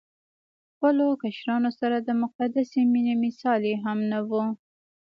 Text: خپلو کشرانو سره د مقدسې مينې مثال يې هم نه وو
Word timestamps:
خپلو 0.73 1.07
کشرانو 1.23 1.71
سره 1.79 1.97
د 1.99 2.09
مقدسې 2.23 2.81
مينې 2.93 3.13
مثال 3.23 3.61
يې 3.69 3.75
هم 3.83 3.99
نه 4.11 4.19
وو 4.29 4.43